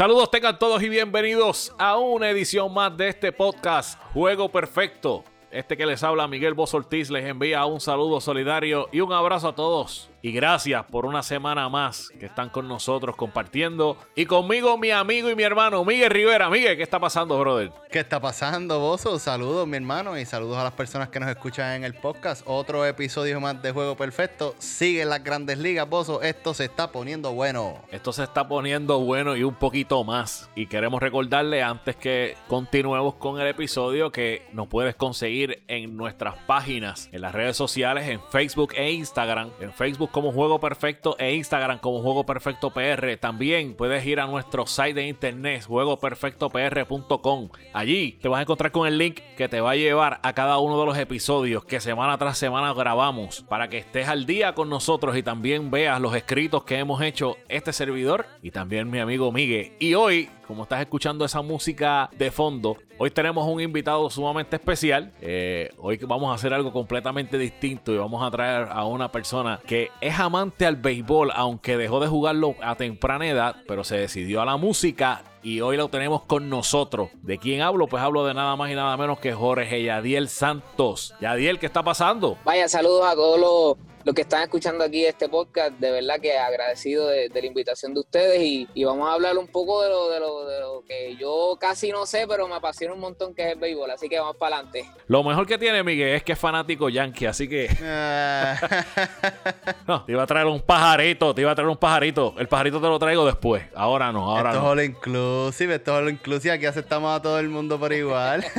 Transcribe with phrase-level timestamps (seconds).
[0.00, 5.24] Saludos tengan todos y bienvenidos a una edición más de este podcast Juego Perfecto.
[5.50, 9.48] Este que les habla Miguel Boz Ortiz les envía un saludo solidario y un abrazo
[9.48, 13.96] a todos y gracias por una semana más que están con nosotros compartiendo.
[14.14, 16.50] Y conmigo mi amigo y mi hermano Miguel Rivera.
[16.50, 17.72] Miguel, ¿qué está pasando, brother?
[17.90, 19.18] ¿Qué está pasando, Bozo?
[19.18, 22.42] Saludos, mi hermano, y saludos a las personas que nos escuchan en el podcast.
[22.46, 24.54] Otro episodio más de Juego Perfecto.
[24.58, 26.22] Sigue las grandes ligas, Bozo.
[26.22, 27.80] Esto se está poniendo bueno.
[27.90, 30.50] Esto se está poniendo bueno y un poquito más.
[30.54, 36.36] Y queremos recordarle antes que continuemos con el episodio que nos puedes conseguir en nuestras
[36.46, 39.50] páginas, en las redes sociales, en Facebook e Instagram.
[39.60, 43.16] En Facebook como Juego Perfecto e Instagram como Juego Perfecto PR.
[43.18, 47.48] También puedes ir a nuestro site de internet, juegoperfectopr.com.
[47.72, 50.58] Allí te vas a encontrar con el link que te va a llevar a cada
[50.58, 54.68] uno de los episodios que semana tras semana grabamos para que estés al día con
[54.68, 59.32] nosotros y también veas los escritos que hemos hecho este servidor y también mi amigo
[59.32, 59.72] Miguel.
[59.78, 65.12] Y hoy como estás escuchando esa música de fondo, hoy tenemos un invitado sumamente especial.
[65.20, 69.60] Eh, hoy vamos a hacer algo completamente distinto y vamos a traer a una persona
[69.64, 74.42] que es amante al béisbol, aunque dejó de jugarlo a temprana edad, pero se decidió
[74.42, 77.10] a la música y hoy lo tenemos con nosotros.
[77.22, 77.86] ¿De quién hablo?
[77.86, 81.14] Pues hablo de nada más y nada menos que Jorge Yadiel Santos.
[81.20, 82.38] Yadiel, ¿qué está pasando?
[82.44, 86.38] Vaya, saludos a todos los los que están escuchando aquí este podcast, de verdad que
[86.38, 90.20] agradecido de, la invitación de ustedes y, vamos a hablar un poco de lo, de,
[90.20, 93.52] lo, de lo que yo casi no sé, pero me apasiona un montón que es
[93.52, 94.86] el béisbol, así que vamos para adelante.
[95.06, 97.68] Lo mejor que tiene Miguel es que es fanático yankee, así que...
[99.86, 102.34] no, te iba a traer un pajarito, te iba a traer un pajarito.
[102.38, 104.66] El pajarito te lo traigo después, ahora no, ahora esto no.
[104.66, 108.44] es all inclusive, esto es all inclusive, aquí aceptamos a todo el mundo por igual.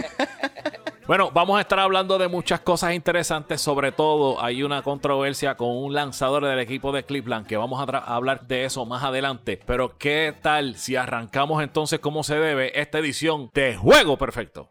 [1.11, 3.59] Bueno, vamos a estar hablando de muchas cosas interesantes.
[3.59, 7.97] Sobre todo, hay una controversia con un lanzador del equipo de Cleveland que vamos a,
[7.97, 9.59] hablar de eso más adelante.
[9.65, 14.69] Pero, ¿qué tal si arrancamos entonces como se debe esta edición de Juego Perfecto?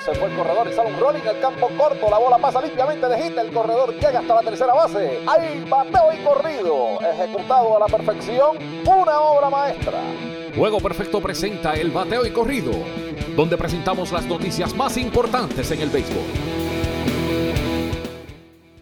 [0.00, 3.08] Se fue el corredor y sale un rolling al campo corto, la bola pasa limpiamente
[3.08, 7.86] de el corredor llega hasta la tercera base, hay bateo y corrido, ejecutado a la
[7.86, 10.00] perfección, una obra maestra.
[10.56, 12.72] Juego Perfecto presenta el bateo y corrido,
[13.36, 16.24] donde presentamos las noticias más importantes en el béisbol.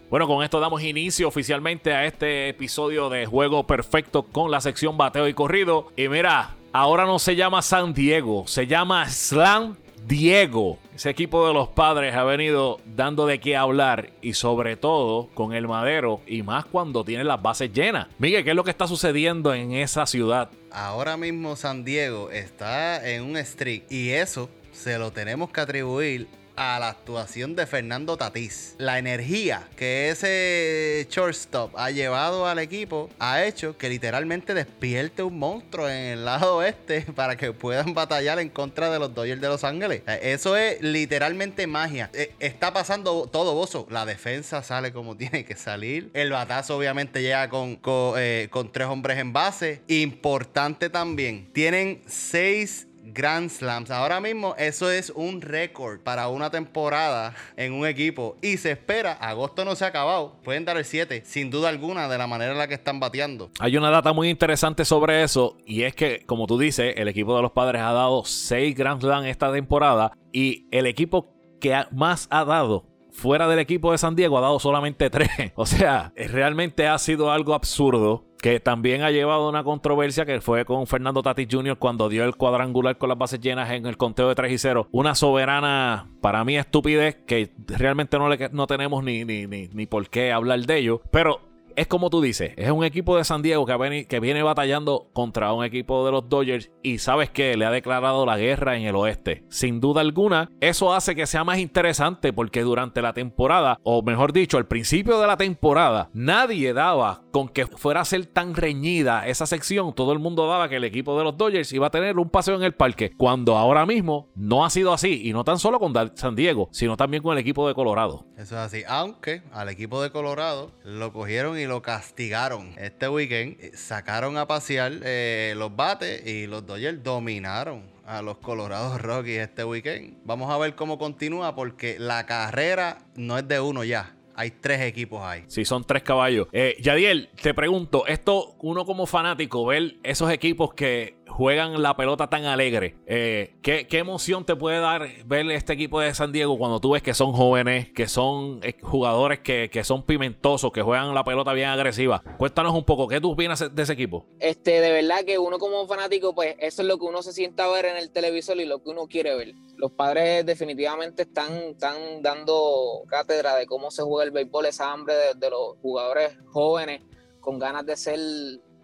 [0.09, 4.97] Bueno, con esto damos inicio oficialmente a este episodio de Juego Perfecto con la sección
[4.97, 5.91] bateo y corrido.
[5.97, 9.75] Y mira, ahora no se llama San Diego, se llama Slam
[10.07, 10.77] Diego.
[10.95, 15.53] Ese equipo de los padres ha venido dando de qué hablar y sobre todo con
[15.53, 18.07] el madero y más cuando tiene las bases llenas.
[18.19, 20.49] Miguel, ¿qué es lo que está sucediendo en esa ciudad?
[20.71, 26.27] Ahora mismo San Diego está en un streak y eso se lo tenemos que atribuir
[26.55, 28.75] a la actuación de Fernando Tatís.
[28.77, 35.39] La energía que ese shortstop ha llevado al equipo ha hecho que literalmente despierte un
[35.39, 39.47] monstruo en el lado oeste para que puedan batallar en contra de los Dodgers de
[39.47, 40.01] Los Ángeles.
[40.07, 42.09] Eh, eso es literalmente magia.
[42.13, 43.87] Eh, está pasando todo, Bozo.
[43.89, 46.09] La defensa sale como tiene que salir.
[46.13, 49.81] El batazo obviamente llega con, con, eh, con tres hombres en base.
[49.87, 51.49] Importante también.
[51.53, 53.91] Tienen seis Grand Slams.
[53.91, 59.13] Ahora mismo eso es un récord para una temporada en un equipo y se espera,
[59.13, 62.51] agosto no se ha acabado, pueden dar el 7 sin duda alguna de la manera
[62.51, 63.51] en la que están bateando.
[63.59, 67.35] Hay una data muy interesante sobre eso y es que como tú dices, el equipo
[67.35, 72.27] de los padres ha dado 6 Grand Slams esta temporada y el equipo que más
[72.31, 75.29] ha dado fuera del equipo de San Diego ha dado solamente 3.
[75.55, 80.65] O sea, realmente ha sido algo absurdo que también ha llevado una controversia que fue
[80.65, 81.79] con Fernando Tatis Jr.
[81.79, 84.87] cuando dio el cuadrangular con las bases llenas en el conteo de 3 y 0.
[84.91, 89.87] Una soberana, para mí, estupidez que realmente no, le, no tenemos ni, ni, ni, ni
[89.87, 91.01] por qué hablar de ello.
[91.09, 91.41] Pero
[91.75, 95.53] es como tú dices, es un equipo de San Diego que, que, viene batallando contra
[95.53, 98.95] un equipo de los Dodgers y sabes que le ha declarado la guerra en el
[98.95, 99.43] oeste.
[99.49, 104.33] Sin duda alguna, eso hace que sea más interesante porque durante la temporada, o mejor
[104.33, 109.27] dicho, al principio de la temporada, nadie daba con que fuera a ser tan reñida
[109.27, 109.93] esa sección.
[109.93, 112.55] Todo el mundo daba que el equipo de los Dodgers iba a tener un paseo
[112.55, 115.93] en el parque, cuando ahora mismo no ha sido así, y no tan solo con
[116.15, 118.25] San Diego, sino también con el equipo de Colorado.
[118.37, 123.57] Eso es así, aunque al equipo de Colorado lo cogieron y lo castigaron este weekend.
[123.59, 129.39] Eh, sacaron a pasear eh, los bates y los Dodgers dominaron a los Colorados Rockies
[129.39, 130.17] este weekend.
[130.23, 134.15] Vamos a ver cómo continúa porque la carrera no es de uno ya.
[134.37, 135.45] Hay tres equipos ahí.
[135.47, 136.47] Sí, son tres caballos.
[136.51, 142.27] Eh, Yadiel, te pregunto, esto uno como fanático, ver esos equipos que juegan la pelota
[142.27, 142.95] tan alegre.
[143.05, 147.03] Eh, ¿qué, emoción te puede dar ver este equipo de San Diego cuando tú ves
[147.03, 151.69] que son jóvenes, que son eh, jugadores que, son pimentosos, que juegan la pelota bien
[151.69, 152.23] agresiva?
[152.37, 154.25] Cuéntanos un poco, ¿qué tú opinas de ese equipo?
[154.39, 157.65] Este, de verdad que uno como fanático, pues eso es lo que uno se sienta
[157.65, 159.53] a ver en el televisor y lo que uno quiere ver.
[159.77, 165.15] Los padres definitivamente están, están dando cátedra de cómo se juega el béisbol, esa hambre
[165.35, 167.01] de los jugadores jóvenes
[167.41, 168.19] con ganas de ser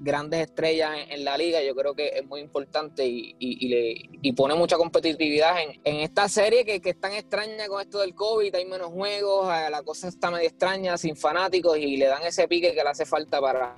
[0.02, 4.78] grandes estrellas en, la liga, yo creo que es muy importante y, le, pone mucha
[4.78, 8.88] competitividad en, esta serie que, que, es tan extraña con esto del COVID, hay menos
[8.88, 12.84] juegos, eh, la cosa está medio extraña, sin fanáticos y le dan ese pique que
[12.84, 13.76] le hace falta para,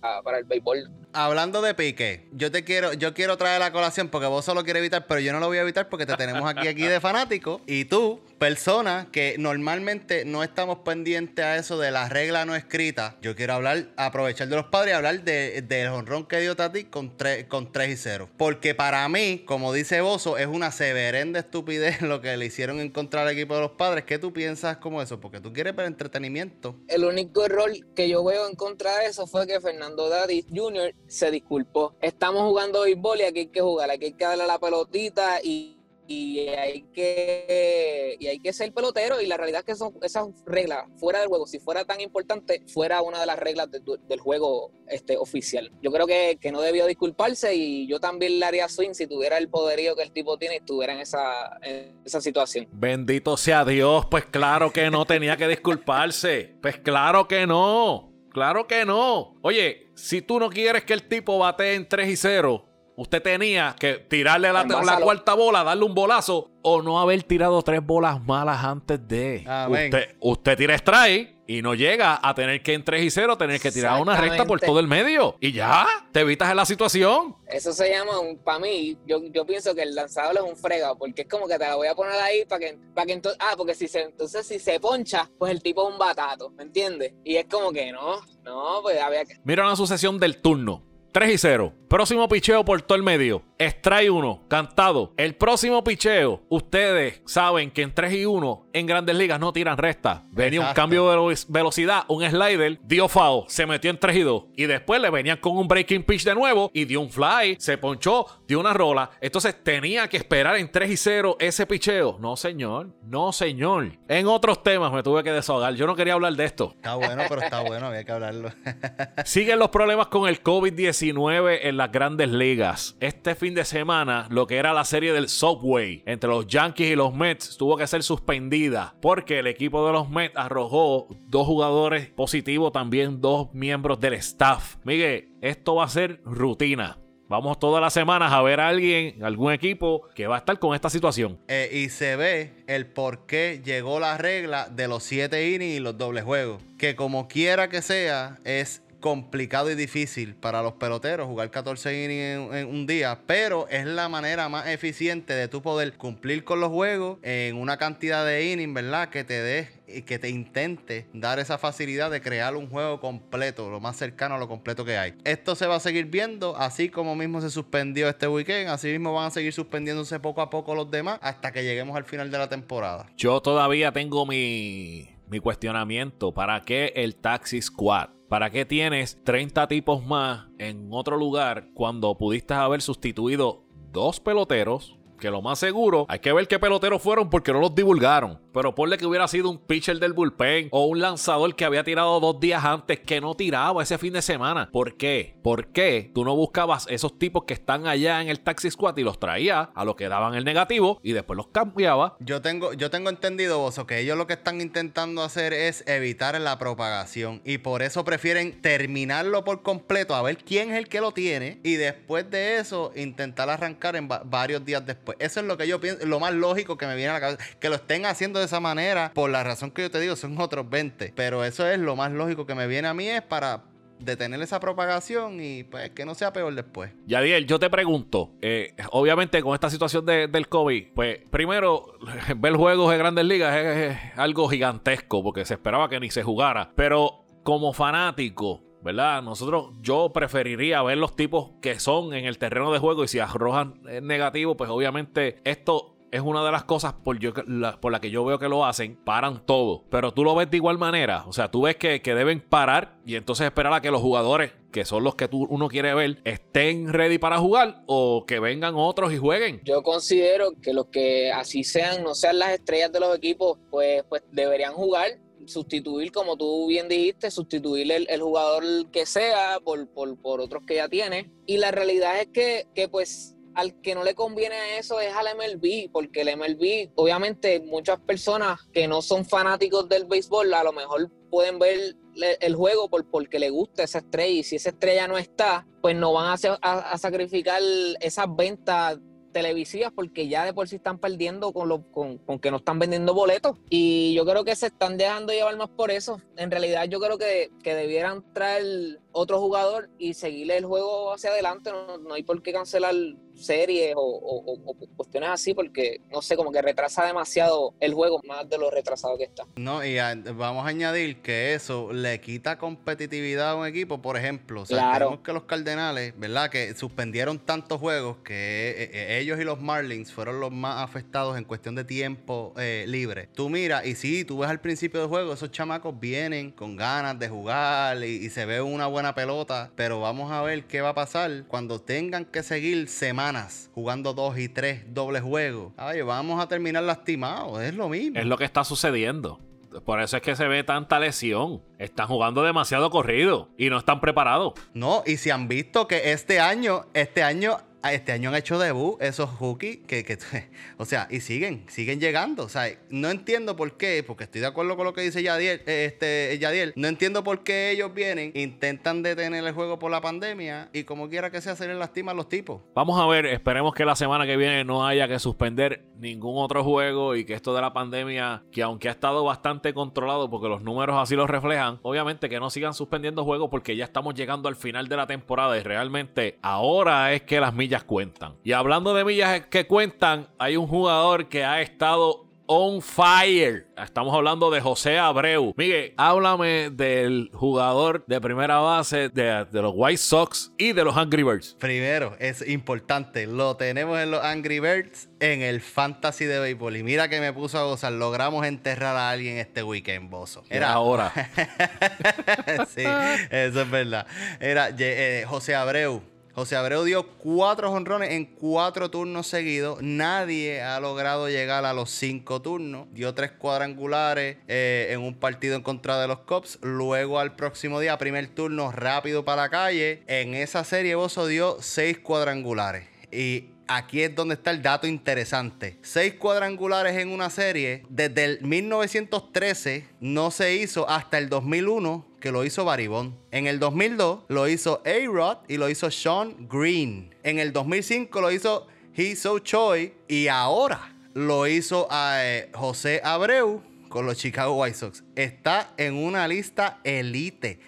[0.00, 4.26] para el béisbol hablando de pique, yo te quiero, yo quiero traer la colación porque
[4.26, 6.68] vos solo quieres evitar, pero yo no lo voy a evitar porque te tenemos aquí,
[6.68, 7.62] aquí de fanático.
[7.66, 13.16] Y tú, persona que normalmente no estamos pendientes a eso de la regla no escrita,
[13.22, 16.84] yo quiero hablar, aprovechar de los padres y hablar del de, honrón que dio Tati
[16.84, 18.28] con 3 con tres y 0.
[18.36, 23.26] Porque para mí, como dice Bozo, es una severenda estupidez lo que le hicieron encontrar
[23.26, 24.04] al equipo de los padres.
[24.04, 25.18] ¿Qué tú piensas como eso?
[25.18, 26.76] Porque tú quieres ver entretenimiento.
[26.88, 30.94] El único error que yo veo en contra de eso fue que Fernando Daddy Jr
[31.06, 31.94] se disculpó.
[32.00, 35.72] Estamos jugando béisbol y aquí hay que jugar, aquí hay que darle la pelotita y,
[36.08, 40.84] hay que y hay que ser pelotero y la realidad es que son esas reglas
[40.98, 45.16] fuera del juego, si fuera tan importante, fuera una de las reglas del juego este,
[45.16, 45.72] oficial.
[45.82, 49.48] Yo creo que, no debió disculparse y yo también le haría swing si tuviera el
[49.48, 52.68] poderío que el tipo tiene y estuviera en esa, en esa situación.
[52.70, 58.15] Bendito sea Dios, pues claro que no tenía que disculparse, pues claro que no.
[58.36, 59.38] Claro que no.
[59.40, 63.74] Oye, si tú no quieres que el tipo bate en 3 y 0, usted tenía
[63.80, 68.22] que tirarle la, la, cuarta bola, darle un bolazo o no haber tirado tres bolas
[68.22, 69.42] malas antes de.
[69.70, 73.60] Usted, usted tira strike y no llega a tener que en 3 y 0 tener
[73.60, 75.36] que tirar una recta por todo el medio.
[75.40, 77.36] Y ya, te evitas en la situación.
[77.46, 80.96] Eso se llama, un, para mí, yo, yo pienso que el lanzador es un fregado,
[80.98, 83.38] porque es como que te la voy a poner ahí para que, para que entonces,
[83.42, 86.64] ah, porque si se, entonces si se poncha, pues el tipo es un batato, ¿me
[86.64, 87.12] entiendes?
[87.24, 89.34] Y es como que no, no, pues había que...
[89.44, 90.82] Mira una sucesión del turno.
[91.16, 91.72] 3 y 0.
[91.88, 93.42] Próximo picheo por todo el medio.
[93.58, 95.14] Strike 1, cantado.
[95.16, 99.78] El próximo picheo, ustedes saben que en 3 y 1 en grandes ligas no tiran
[99.78, 100.24] resta.
[100.30, 104.44] Venía un cambio de velocidad, un slider, dio foul, se metió en 3 y 2.
[104.56, 107.78] Y después le venían con un breaking pitch de nuevo y dio un fly, se
[107.78, 109.10] ponchó, dio una rola.
[109.20, 112.18] Entonces tenía que esperar en 3 y 0 ese picheo.
[112.20, 112.88] No, señor.
[113.02, 113.92] No, señor.
[114.08, 115.74] En otros temas me tuve que desahogar.
[115.74, 116.72] Yo no quería hablar de esto.
[116.76, 118.50] Está bueno, pero está bueno, había que hablarlo.
[119.24, 122.96] Siguen los problemas con el COVID-19 en las grandes ligas.
[123.00, 126.96] Este fin de semana, lo que era la serie del Subway entre los Yankees y
[126.96, 132.08] los Mets tuvo que ser suspendida porque el equipo de los Mets arrojó dos jugadores
[132.08, 134.76] positivos, también dos miembros del staff.
[134.84, 136.98] Miguel, esto va a ser rutina.
[137.28, 140.76] Vamos todas las semanas a ver a alguien, algún equipo que va a estar con
[140.76, 141.40] esta situación.
[141.48, 145.80] Eh, y se ve el por qué llegó la regla de los siete innings y
[145.80, 146.62] los dobles juegos.
[146.78, 152.52] Que como quiera que sea, es complicado y difícil para los peloteros jugar 14 innings
[152.56, 156.70] en, un día, pero es la manera más eficiente de tú poder cumplir con los
[156.70, 159.08] juegos en una cantidad de innings, ¿verdad?
[159.08, 163.70] Que te dé y que te intente dar esa facilidad de crear un juego completo,
[163.70, 165.14] lo más cercano a lo completo que hay.
[165.22, 169.14] Esto se va a seguir viendo, así como mismo se suspendió este weekend, así mismo
[169.14, 172.38] van a seguir suspendiéndose poco a poco los demás hasta que lleguemos al final de
[172.38, 173.06] la temporada.
[173.16, 176.34] Yo todavía tengo mi, mi cuestionamiento.
[176.34, 178.15] ¿Para qué el Taxi Squad?
[178.28, 184.95] ¿Para qué tienes 30 tipos más en otro lugar cuando pudiste haber sustituido dos peloteros?
[185.18, 188.40] Que lo más seguro, hay que ver qué peloteros fueron porque no los divulgaron.
[188.52, 192.18] Pero ponle que hubiera sido un pitcher del bullpen o un lanzador que había tirado
[192.20, 194.70] dos días antes que no tiraba ese fin de semana.
[194.72, 195.36] ¿Por qué?
[195.42, 199.02] ¿Por qué tú no buscabas esos tipos que están allá en el taxi squad y
[199.02, 202.16] los traía a los que daban el negativo y después los cambiaba?
[202.20, 206.40] Yo tengo, yo tengo entendido, Bozo, que ellos lo que están intentando hacer es evitar
[206.40, 211.00] la propagación y por eso prefieren terminarlo por completo, a ver quién es el que
[211.00, 215.05] lo tiene y después de eso intentar arrancar en varios días después.
[215.18, 217.44] Eso es lo que yo pienso, lo más lógico que me viene a la cabeza,
[217.60, 220.68] que lo estén haciendo esa manera, por la razón que yo te digo, son otros
[220.68, 221.12] 20.
[221.14, 223.64] Pero eso es lo más lógico que me viene a mí, es para
[223.98, 226.92] detener esa propagación y pues que no sea peor después.
[227.06, 231.94] Yadiel, yo te pregunto, eh, obviamente con esta situación del COVID, pues primero
[232.36, 236.72] ver juegos de grandes ligas es, algo gigantesco porque se esperaba que ni se jugara,
[236.74, 239.20] pero como fanático, ¿verdad?
[239.20, 243.18] Nosotros, yo preferiría ver los tipos que son en el terreno de juego y si
[243.18, 248.00] arrojan negativo, pues obviamente esto es una de las cosas por, yo, la, por la
[248.00, 249.84] que yo veo que lo hacen, paran todo.
[249.90, 251.24] Pero tú lo ves de igual manera.
[251.26, 254.84] O sea, tú ves que, deben parar y entonces esperar a que los jugadores que
[254.84, 259.12] son los que tú, uno quiere ver, estén ready para jugar o que vengan otros
[259.12, 259.62] y jueguen.
[259.64, 264.04] Yo considero que los que así sean, no sean las estrellas de los equipos, pues,
[264.08, 270.20] pues deberían jugar sustituir, como tú bien dijiste, sustituir el, jugador que sea por, por,
[270.20, 271.30] por, otros que ya tiene.
[271.46, 275.26] Y la realidad es que, que pues al que no le conviene eso es al
[275.34, 280.72] MLB, porque el MLB, obviamente, muchas personas que no son fanáticos del béisbol, a lo
[280.72, 281.96] mejor pueden ver
[282.40, 285.96] el juego por, porque le gusta esa estrella y si esa estrella no está, pues
[285.96, 287.60] no van a, a sacrificar
[288.00, 288.98] esas ventas
[289.36, 292.78] televisivas porque ya de por sí están perdiendo con, lo, con, con, que no están
[292.78, 293.58] vendiendo boletos.
[293.68, 296.22] Y yo creo que se están dejando llevar más por eso.
[296.38, 301.28] En realidad yo creo que, que debieran traer otro jugador y seguirle el juego hacia
[301.28, 301.70] adelante.
[301.70, 302.94] No, hay por qué cancelar
[303.36, 304.56] series o,
[304.96, 309.16] cuestiones así porque, no sé, como que retrasa demasiado el juego más de lo retrasado
[309.18, 309.44] que está.
[309.56, 309.96] No, y
[310.34, 314.00] vamos a añadir que eso le quita competitividad a un equipo.
[314.00, 316.50] Por ejemplo, sabemos que los Cardenales, ¿verdad?
[316.50, 321.36] Que suspendieron tantos juegos que eh, eh, ellos y los Marlins fueron los más afectados
[321.36, 323.28] en cuestión de tiempo eh, libre.
[323.34, 327.18] Tú mira, y sí, tú ves al principio del juego, esos chamacos vienen con ganas
[327.18, 330.94] de jugar y se ve una buena pelota, pero vamos a ver qué va a
[330.94, 333.25] pasar cuando tengan que seguir semanas
[333.74, 335.72] jugando dos y tres dobles juegos.
[335.76, 338.18] Ay, vamos a terminar lastimados, es lo mismo.
[338.18, 339.40] Es lo que está sucediendo.
[339.84, 341.62] Por eso es que se ve tanta lesión.
[341.78, 344.54] Están jugando demasiado corrido y no están preparados.
[344.74, 347.58] No, y si han visto que este año, este año
[347.92, 350.18] este año han hecho debut esos hookies que,
[350.78, 352.44] o sea, y siguen, siguen llegando.
[352.44, 355.62] O sea, no entiendo por qué, porque estoy de acuerdo con lo que dice Yadiel,
[355.66, 360.00] eh, este, Yadiel, no entiendo por qué ellos vienen, intentan detener el juego por la
[360.00, 362.62] pandemia y como quiera que sea, se les lastima a los tipos.
[362.74, 366.62] Vamos a ver, esperemos que la semana que viene no haya que suspender ningún otro
[366.62, 370.62] juego y que esto de la pandemia, que aunque ha estado bastante controlado porque los
[370.62, 374.56] números así lo reflejan, obviamente que no sigan suspendiendo juegos porque ya estamos llegando al
[374.56, 378.34] final de la temporada y realmente ahora es que las millas cuentan.
[378.44, 383.66] Y hablando de millas que cuentan, hay un jugador que ha estado on fire.
[383.76, 385.52] Estamos hablando de José Abreu.
[385.56, 391.22] Miguel, háblame del jugador de primera base de, los White Sox y de los Angry
[391.22, 391.56] Birds.
[391.58, 396.76] Primero, es importante, lo tenemos en los Angry Birds en el Fantasy de Béisbol.
[396.76, 397.92] Y mira que me puso a gozar.
[397.92, 400.44] Logramos enterrar a alguien este weekend, bozo.
[400.48, 401.12] Era ahora.
[402.68, 402.84] sí,
[403.30, 404.06] eso es verdad.
[404.40, 406.02] Era eh, José Abreu
[406.36, 409.78] José Abreu dio cuatro jonrones en cuatro turnos seguidos.
[409.80, 412.88] Nadie ha logrado llegar a los cinco turnos.
[412.92, 416.58] Dio tres cuadrangulares eh, en un partido en contra de los Cubs.
[416.60, 420.02] Luego al próximo día, primer turno rápido para la calle.
[420.08, 422.86] En esa serie Bozo dio seis cuadrangulares.
[423.10, 425.78] Y aquí es donde está el dato interesante.
[425.80, 432.32] Seis cuadrangulares en una serie, desde el 1913 no se hizo hasta el 2001 que
[432.32, 433.16] lo hizo Baribón.
[433.30, 437.14] En el 2002 lo hizo A-Rod y lo hizo Sean Green.
[437.22, 443.62] En el 2005 lo hizo He So Choi y ahora lo hizo eh, José Abreu
[443.88, 445.04] con los Chicago White Sox.
[445.14, 447.58] Está en una lista elite.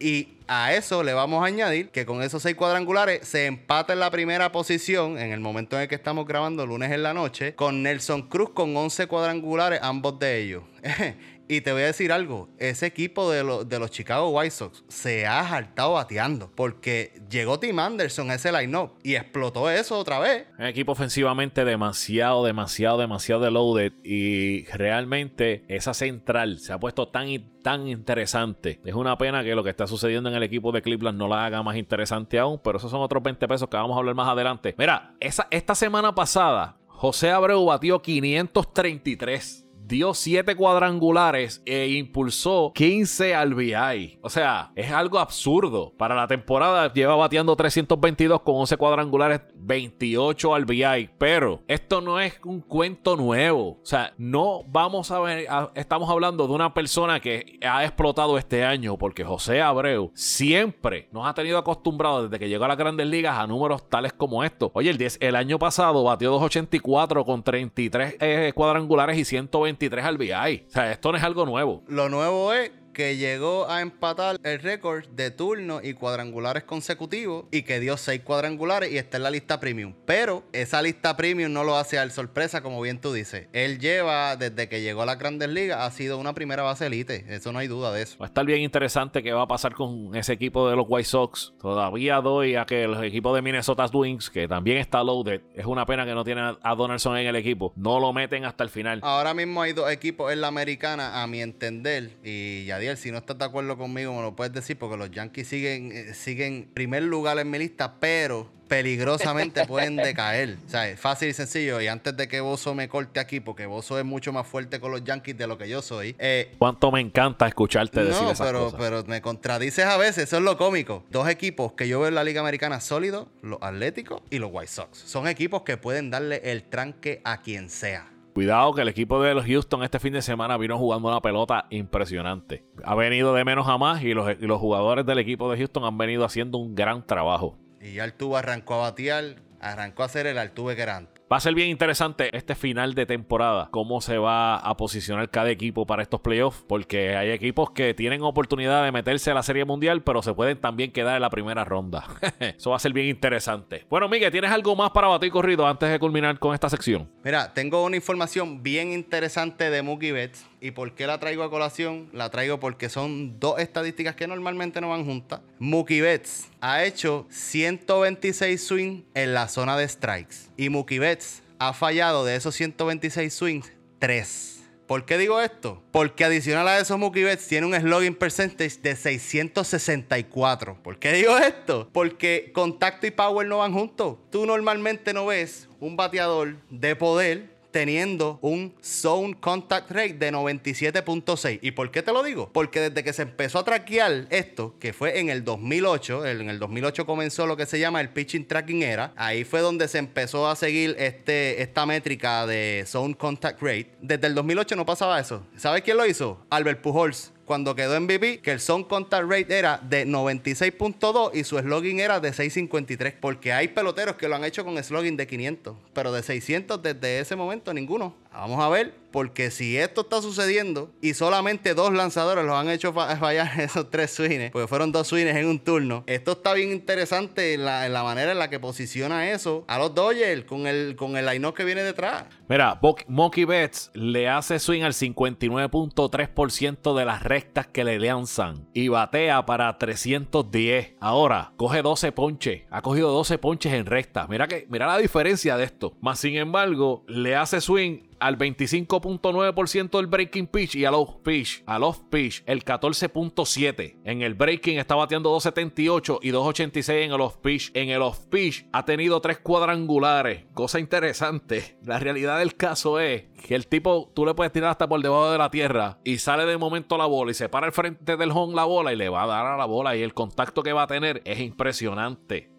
[0.00, 4.00] Y a eso le vamos a añadir que con esos seis cuadrangulares se empata en
[4.00, 7.54] la primera posición en el momento en el que estamos grabando lunes en la noche
[7.54, 10.62] con Nelson Cruz con 11 cuadrangulares, ambos de ellos.
[11.50, 15.48] Y te voy a decir algo, ese equipo de, los Chicago White Sox se ha
[15.48, 20.46] saltado bateando porque llegó Tim Anderson a ese line-up y explotó eso otra vez.
[20.58, 27.08] Un equipo ofensivamente demasiado, demasiado, demasiado de loaded y realmente esa central se ha puesto
[27.08, 27.28] tan
[27.62, 28.80] tan interesante.
[28.84, 31.46] Es una pena que lo que está sucediendo en el equipo de Cleveland no la
[31.46, 34.28] haga más interesante aún, pero esos son otros 20 pesos que vamos a hablar más
[34.28, 34.74] adelante.
[34.76, 43.34] Mira, esa, esta semana pasada José Abreu batió 533 dio 7 cuadrangulares e impulsó 15
[43.34, 44.18] al VI.
[44.20, 45.94] O sea, es algo absurdo.
[45.96, 51.10] Para la temporada lleva bateando 322 con 11 cuadrangulares, 28 al VI.
[51.18, 53.78] Pero esto no es un cuento nuevo.
[53.82, 58.64] O sea, no vamos a ver, estamos hablando de una persona que ha explotado este
[58.64, 63.06] año porque José Abreu siempre nos ha tenido acostumbrados desde que llegó a las grandes
[63.06, 64.70] ligas a números tales como estos.
[64.74, 70.04] Oye, el, 10, el año pasado batió 284 con 33 eh, cuadrangulares y 120 23
[70.04, 70.64] al VI.
[70.66, 71.84] O sea, esto no es algo nuevo.
[71.88, 77.62] Lo nuevo es que llegó a empatar el récord de turnos y cuadrangulares consecutivos y
[77.62, 79.94] que dio seis cuadrangulares y está en la lista premium.
[80.04, 83.46] Pero esa lista premium no lo hace al sorpresa, como bien tú dices.
[83.52, 87.24] Él lleva, desde que llegó a la Grandes Ligas, ha sido una primera base elite.
[87.28, 88.18] Eso no hay duda de eso.
[88.18, 91.08] Va a estar bien interesante qué va a pasar con ese equipo de los White
[91.08, 91.52] Sox.
[91.60, 95.86] Todavía doy a que el equipo de Minnesota Twins, que también está loaded, es una
[95.86, 97.72] pena que no tiene a Donaldson en el equipo.
[97.76, 98.98] No lo meten hasta el final.
[99.04, 103.18] Ahora mismo hay dos equipos en la americana, a mi entender, y ya Si no
[103.18, 107.02] estás de acuerdo conmigo, me lo puedes decir, porque los Yankees siguen, eh, siguen primer
[107.02, 110.56] lugar en mi lista, pero peligrosamente pueden decaer.
[110.66, 111.80] O sea, es fácil y sencillo.
[111.80, 114.92] Y antes de que Bozo me corte aquí, porque Bozo es mucho más fuerte con
[114.92, 116.14] los Yankees de lo que yo soy.
[116.18, 118.80] Eh, Cuánto me encanta escucharte decir no, esas pero, cosas.
[118.80, 121.04] pero me contradices a veces, eso es lo cómico.
[121.10, 124.70] Dos equipos que yo veo en la Liga Americana sólidos, los Atléticos y los White
[124.70, 124.98] Sox.
[124.98, 128.10] Son equipos que pueden darle el tranque a quien sea.
[128.38, 131.66] Cuidado que el equipo de los Houston este fin de semana vino jugando una pelota
[131.70, 132.64] impresionante.
[132.84, 135.98] Ha venido de menos a más y los, los jugadores del equipo de Houston han
[135.98, 137.58] venido haciendo un gran trabajo.
[137.80, 138.04] Y ya
[138.36, 141.17] arrancó a batear, arrancó a hacer el Altuve antes.
[141.30, 145.50] Va a ser bien interesante este final de temporada, cómo se va a posicionar cada
[145.50, 149.66] equipo para estos playoffs, porque hay equipos que tienen oportunidad de meterse a la Serie
[149.66, 152.06] Mundial, pero se pueden también quedar en la primera ronda.
[152.40, 153.84] Eso va a ser bien interesante.
[153.90, 157.10] Bueno, Miguel, ¿tienes algo más para batir corrido antes de culminar con esta sección?
[157.22, 160.46] Mira, tengo una información bien interesante de Mookie Betts.
[160.60, 162.08] ¿Y por qué la traigo a colación?
[162.12, 165.40] La traigo porque son dos estadísticas que normalmente no van juntas.
[165.58, 170.50] Mookie Betts ha hecho 126 swings en la zona de strikes.
[170.56, 174.54] Y Mookie Betts ha fallado de esos 126 swings 3.
[174.88, 175.82] ¿Por qué digo esto?
[175.92, 180.82] Porque adicional a esos Mookie Betts tiene un slugging percentage de 664.
[180.82, 181.90] ¿Por qué digo esto?
[181.92, 184.16] Porque contacto y power no van juntos.
[184.30, 191.58] Tú normalmente no ves un bateador de poder teniendo un zone contact rate de 97.6.
[191.62, 192.50] ¿Y por qué te lo digo?
[192.52, 196.50] Porque desde que se empezó a traquear esto, que fue en el 2008, el- en
[196.50, 199.98] el 2008 comenzó lo que se llama el pitching tracking era, ahí fue donde se
[199.98, 203.90] empezó a seguir este, esta métrica de zone contact rate.
[204.00, 205.46] Desde el 2008 no pasaba eso.
[205.56, 206.44] ¿Sabes quién lo hizo?
[206.50, 211.58] Albert Pujols cuando quedó MVP, que el zone contact rate era de 96.2 y su
[211.58, 213.14] slogan era de 653.
[213.20, 217.18] Porque hay peloteros que lo han hecho con slogan de 500, pero de 600 desde
[217.18, 218.14] ese momento ninguno.
[218.38, 222.92] Vamos a ver, porque si esto está sucediendo y solamente dos lanzadores los han hecho
[222.92, 226.70] fa- fallar esos tres swings, porque fueron dos swings en un turno, esto está bien
[226.70, 231.16] interesante en la, manera en la que posiciona eso a los Dodgers con el, con
[231.16, 232.24] el line que viene detrás.
[232.48, 238.88] Mira, Mookie Betts le hace swing al 59.3% de las rectas que le lanzan y
[238.88, 240.94] batea para 310.
[241.00, 242.62] Ahora, coge 12 ponches.
[242.70, 244.28] Ha cogido 12 ponches en rectas.
[244.28, 245.94] Mira, que, mira la diferencia de esto.
[246.00, 251.62] Más sin embargo, le hace swing al 25.9% del breaking pitch y al off pitch,
[251.66, 254.00] al off pitch el 14.7.
[254.04, 257.70] En el breaking está bateando 2.78 y 2.86 en el off pitch.
[257.74, 260.46] En el off pitch ha tenido tres cuadrangulares.
[260.54, 261.78] Cosa interesante.
[261.84, 265.30] La realidad del caso es que el tipo tú le puedes tirar hasta por debajo
[265.30, 268.30] de la tierra y sale de momento la bola y se para al frente del
[268.30, 270.72] home la bola y le va a dar a la bola y el contacto que
[270.72, 272.57] va a tener es impresionante.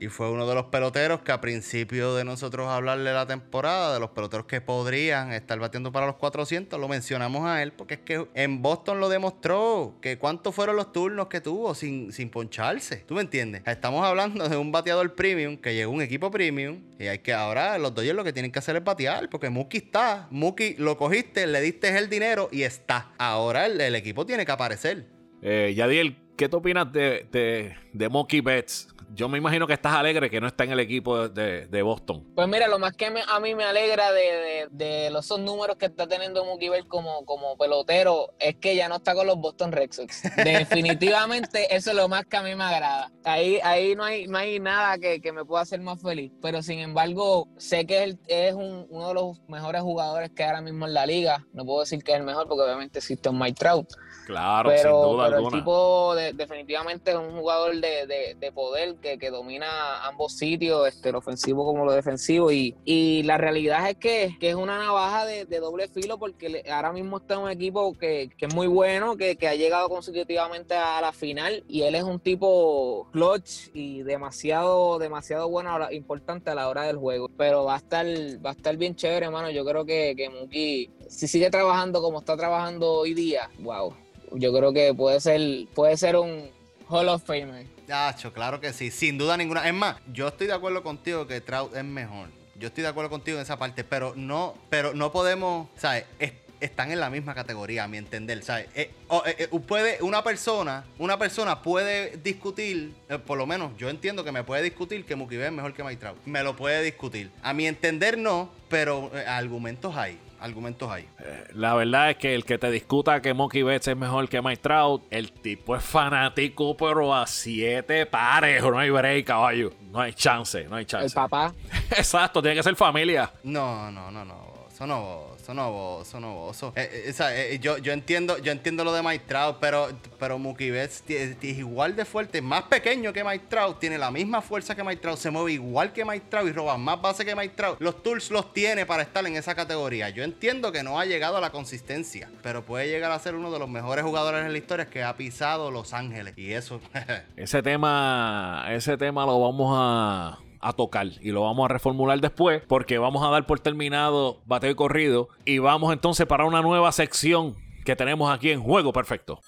[0.00, 4.00] Y fue uno de los peloteros que a principio de nosotros hablarle la temporada, de
[4.00, 8.00] los peloteros que podrían estar batiendo para los 400, lo mencionamos a él porque es
[8.00, 13.04] que en Boston lo demostró, que cuántos fueron los turnos que tuvo sin, sin poncharse.
[13.06, 13.60] ¿Tú me entiendes?
[13.66, 17.34] Estamos hablando de un bateador premium que llegó a un equipo premium y hay que
[17.34, 20.96] ahora los Dodgers lo que tienen que hacer es batear porque Mookie está, Mookie lo
[20.96, 23.12] cogiste, le diste el dinero y está.
[23.18, 25.04] Ahora el, el equipo tiene que aparecer.
[25.42, 28.88] Eh, Yadiel, ¿qué tú opinas de, de, de Mookie Betts?
[29.12, 32.24] Yo me imagino que estás alegre que no está en el equipo de, de- Boston.
[32.36, 35.40] Pues mira, lo más que me- a mí me alegra de, de- de los esos
[35.40, 39.26] números que está teniendo Mookie Betts como, como pelotero es que ya no está con
[39.26, 40.22] los Boston Red Sox.
[40.44, 43.10] Definitivamente eso es lo más que a mí me agrada.
[43.24, 46.32] Ahí, ahí no, hay, no hay nada que, que me pueda hacer más feliz.
[46.40, 50.50] Pero sin embargo, sé que él es un- uno de los mejores jugadores que hay
[50.50, 51.44] ahora mismo en la liga.
[51.52, 53.88] No puedo decir que es el mejor porque obviamente existe un Mike Trout.
[54.26, 55.58] Claro, pero, sin duda pero el alguna.
[55.58, 60.88] tipo de- definitivamente es un jugador de, de- de poder que, que domina ambos sitios,
[60.88, 62.50] este, lo ofensivo como lo defensivo.
[62.52, 66.92] Y, y la realidad es que, que es una navaja de, doble filo porque ahora
[66.92, 71.12] mismo está un equipo que, que es muy bueno, que, ha llegado consecutivamente a la
[71.12, 76.84] final y él es un tipo clutch y demasiado, demasiado bueno, importante a la hora
[76.84, 77.28] del juego.
[77.36, 78.06] Pero va a estar,
[78.44, 79.50] va a estar bien chévere, hermano.
[79.50, 83.92] Yo creo que, que Mookie, si sigue trabajando como está trabajando hoy día, wow.
[84.32, 85.40] Yo creo que puede ser,
[85.74, 86.48] puede ser un
[86.88, 87.66] Hall of Famer.
[87.88, 89.66] Yacho, claro que sí, sin duda ninguna.
[89.66, 92.28] Es más, yo estoy de acuerdo contigo que Trout es mejor.
[92.56, 96.04] Yo estoy de acuerdo contigo en esa parte, pero no, pero no podemos, ¿sabes?
[96.18, 98.66] Es- están en la misma categoría, a mi entender, ¿sabes?
[98.74, 98.90] Eh,
[99.24, 102.92] eh, eh, puede, una persona, una persona puede discutir,
[103.26, 105.96] por lo menos yo entiendo que me puede discutir que Betts es mejor que Mike
[105.96, 106.18] Trout.
[106.26, 107.30] Me lo puede discutir.
[107.42, 111.06] A mi entender no, pero argumentos hay, argumentos hay.
[111.54, 114.62] La verdad es que el que te discuta que Mookie Betts es mejor que Mike
[114.62, 118.62] Trout, el tipo es fanático, pero a siete pares.
[118.62, 119.72] No hay break, caballo.
[119.90, 121.14] No hay chance, no hay El chance.
[121.14, 121.52] papá.
[121.90, 123.30] Exacto, tiene que ser familia.
[123.42, 124.50] No, no, no, no.
[124.72, 126.72] Eso no, eso no, eso no, eso.
[126.76, 129.24] Eh, eh, eh, yo, yo entiendo, yo entiendo lo de Mike
[129.60, 133.46] pero, pero Mookie Betts es igual de fuerte, más pequeño que Mike
[133.80, 137.24] tiene la misma fuerza que Mike se mueve igual que Mike y roba más base
[137.24, 140.08] que Mike Los tools los tiene para estar en esa categoría.
[140.10, 143.50] Yo entiendo que no ha llegado a la consistencia, pero puede llegar a ser uno
[143.50, 146.34] de los mejores jugadores en la historia que ha pisado Los Ángeles.
[146.36, 146.80] Y eso.
[147.36, 152.62] ese tema, ese tema lo vamos a a tocar y lo vamos a reformular después
[152.68, 156.92] porque vamos a dar por terminado bateo y corrido y vamos entonces para una nueva
[156.92, 159.40] sección que tenemos aquí en Juego Perfecto.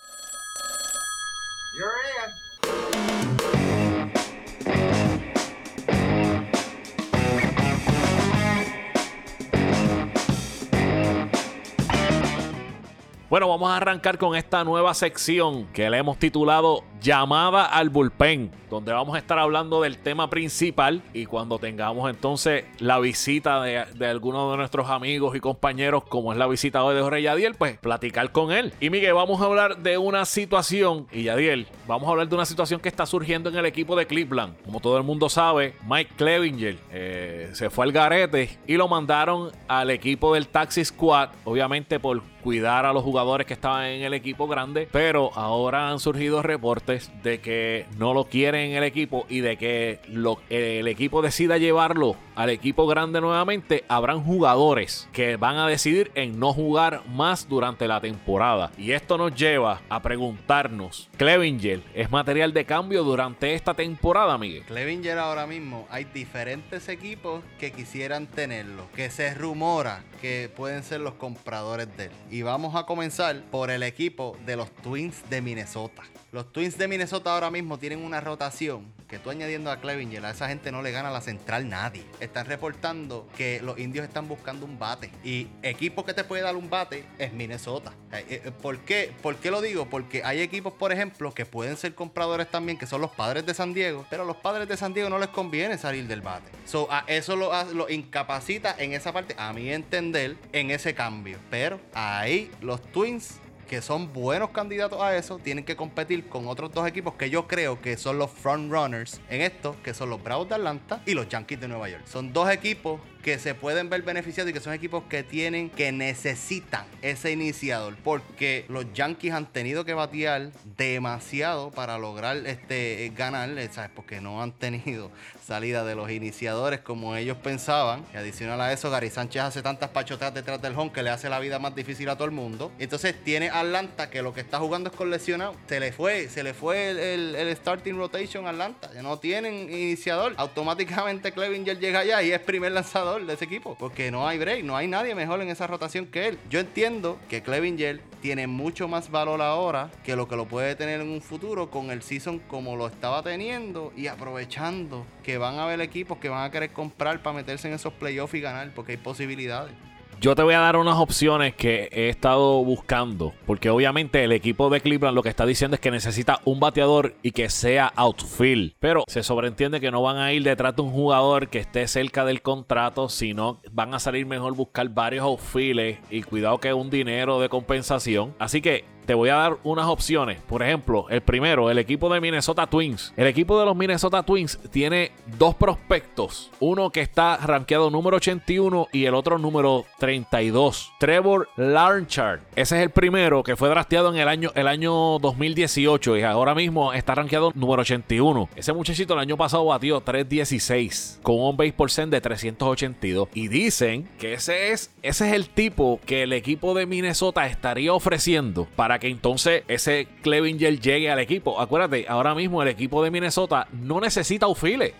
[13.32, 18.50] Bueno, vamos a arrancar con esta nueva sección que le hemos titulado Llamada al Bullpen,
[18.68, 23.86] donde vamos a estar hablando del tema principal y cuando tengamos entonces la visita de,
[23.94, 27.54] de alguno de nuestros amigos y compañeros, como es la visita hoy de Jorge Yadiel,
[27.54, 28.74] pues platicar con él.
[28.80, 32.44] Y Miguel, vamos a hablar de una situación, y Yadiel, vamos a hablar de una
[32.44, 34.62] situación que está surgiendo en el equipo de Cleveland.
[34.62, 39.50] Como todo el mundo sabe, Mike Clevinger eh, se fue al garete y lo mandaron
[39.68, 44.14] al equipo del Taxi Squad, obviamente por cuidar a los jugadores que estaban en el
[44.14, 49.26] equipo grande, pero ahora han surgido reportes de que no lo quieren en el equipo
[49.28, 55.36] y de que lo, el equipo decida llevarlo al equipo grande nuevamente, habrán jugadores que
[55.36, 58.72] van a decidir en no jugar más durante la temporada.
[58.76, 64.64] Y esto nos lleva a preguntarnos, ¿Clevinger es material de cambio durante esta temporada, Miguel?
[64.64, 71.00] Clevinger ahora mismo hay diferentes equipos que quisieran tenerlo, que se rumora que pueden ser
[71.00, 72.10] los compradores de él.
[72.30, 73.11] Y vamos a comenzar
[73.50, 76.02] por el equipo de los Twins de Minnesota.
[76.32, 80.30] Los Twins de Minnesota ahora mismo tienen una rotación que tú añadiendo a Clevinger, a
[80.30, 82.06] esa gente no le gana la central nadie.
[82.20, 85.10] Están reportando que los indios están buscando un bate.
[85.22, 87.92] Y equipo que te puede dar un bate es Minnesota.
[88.12, 89.12] Eh, eh, ¿Por qué?
[89.20, 89.90] ¿Por qué lo digo?
[89.90, 93.52] Porque hay equipos, por ejemplo, que pueden ser compradores también, que son los padres de
[93.52, 96.50] San Diego, pero a los padres de San Diego no les conviene salir del bate.
[96.64, 101.38] So, a eso lo, lo incapacita en esa parte, a mi entender, en ese cambio.
[101.50, 103.38] Pero ahí los Twins
[103.72, 107.48] que son buenos candidatos a eso, tienen que competir con otros dos equipos que yo
[107.48, 111.26] creo que son los frontrunners en esto, que son los Bravos de Atlanta y los
[111.26, 112.02] Yankees de Nueva York.
[112.04, 115.92] Son dos equipos que se pueden ver beneficiados y que son equipos que tienen, que
[115.92, 117.96] necesitan ese iniciador.
[118.02, 123.90] Porque los Yankees han tenido que batear demasiado para lograr este ganar, ¿sabes?
[123.94, 125.10] Porque no han tenido
[125.46, 128.04] salida de los iniciadores como ellos pensaban.
[128.12, 131.28] Y adicional a eso, Gary Sánchez hace tantas pachotas detrás del home que le hace
[131.28, 132.72] la vida más difícil a todo el mundo.
[132.78, 135.54] Entonces tiene Atlanta que lo que está jugando es con lesionado.
[135.68, 138.90] Se le fue, se le fue el, starting rotation a Atlanta.
[138.94, 140.34] Ya no tienen iniciador.
[140.36, 143.76] Automáticamente Clevinger llega allá y es primer lanzador de ese equipo.
[143.78, 146.38] Porque no hay break, no hay nadie mejor en esa rotación que él.
[146.48, 151.00] Yo entiendo que Clevinger tiene mucho más valor ahora que lo que lo puede tener
[151.00, 155.64] en un futuro con el season como lo estaba teniendo y aprovechando que van a
[155.64, 158.92] haber equipos que van a querer comprar para meterse en esos playoffs y ganar porque
[158.92, 159.74] hay posibilidades.
[160.22, 163.32] Yo te voy a dar unas opciones que he estado buscando.
[163.44, 167.16] Porque obviamente el equipo de Cleveland lo que está diciendo es que necesita un bateador
[167.22, 168.74] y que sea outfield.
[168.78, 172.24] Pero se sobreentiende que no van a ir detrás de un jugador que esté cerca
[172.24, 177.40] del contrato, sino van a salir mejor buscar varios outfields y cuidado que un dinero
[177.40, 178.32] de compensación.
[178.38, 180.40] Así que te voy a dar unas opciones.
[180.42, 183.12] Por ejemplo, el primero, el equipo de Minnesota Twins.
[183.16, 186.50] El equipo de los Minnesota Twins tiene dos prospectos.
[186.60, 190.92] Uno que está rankeado número 81 y el otro número 32.
[190.98, 192.40] Trevor Larnchard.
[192.56, 196.54] Ese es el primero que fue drafteado en el año, el año 2018 y ahora
[196.54, 198.48] mismo está rankeado número 81.
[198.56, 201.72] Ese muchachito el año pasado batió 316 con un base
[202.06, 203.28] de 382.
[203.34, 207.92] Y dicen que ese es, ese es el tipo que el equipo de Minnesota estaría
[207.92, 211.60] ofreciendo para que entonces ese Clevinger llegue al equipo.
[211.60, 214.92] Acuérdate, ahora mismo el equipo de Minnesota no necesita outfield.